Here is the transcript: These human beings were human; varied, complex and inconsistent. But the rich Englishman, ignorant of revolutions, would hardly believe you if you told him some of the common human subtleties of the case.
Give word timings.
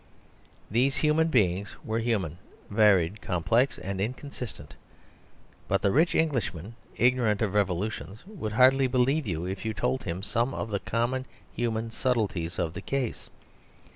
These 0.71 0.97
human 0.97 1.27
beings 1.27 1.75
were 1.85 1.99
human; 1.99 2.39
varied, 2.71 3.21
complex 3.21 3.77
and 3.77 4.01
inconsistent. 4.01 4.73
But 5.67 5.83
the 5.83 5.91
rich 5.91 6.15
Englishman, 6.15 6.73
ignorant 6.95 7.43
of 7.43 7.53
revolutions, 7.53 8.25
would 8.25 8.53
hardly 8.53 8.87
believe 8.87 9.27
you 9.27 9.45
if 9.45 9.63
you 9.63 9.75
told 9.75 10.03
him 10.05 10.23
some 10.23 10.55
of 10.55 10.71
the 10.71 10.79
common 10.79 11.27
human 11.55 11.91
subtleties 11.91 12.57
of 12.57 12.73
the 12.73 12.81
case. 12.81 13.29